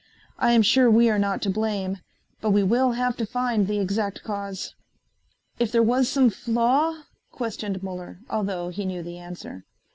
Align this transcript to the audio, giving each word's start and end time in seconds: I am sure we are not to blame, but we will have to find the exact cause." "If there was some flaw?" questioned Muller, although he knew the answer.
I 0.39 0.53
am 0.53 0.63
sure 0.63 0.89
we 0.89 1.11
are 1.11 1.19
not 1.19 1.43
to 1.43 1.51
blame, 1.51 1.99
but 2.41 2.49
we 2.49 2.63
will 2.63 2.93
have 2.93 3.15
to 3.17 3.25
find 3.27 3.67
the 3.67 3.77
exact 3.77 4.23
cause." 4.23 4.73
"If 5.59 5.71
there 5.71 5.83
was 5.83 6.09
some 6.09 6.31
flaw?" 6.31 7.03
questioned 7.29 7.83
Muller, 7.83 8.17
although 8.27 8.69
he 8.69 8.83
knew 8.83 9.03
the 9.03 9.19
answer. 9.19 9.63